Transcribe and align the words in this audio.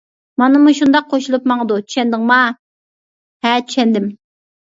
مانا 0.41 0.59
مۇشۇنداق 0.61 1.09
قوشۇلۇپ 1.11 1.45
ماڭىدۇ. 1.51 1.77
چۈشەندىڭما؟ 1.91 2.37
-ھە، 3.47 3.53
چۈشەندىم. 3.69 4.09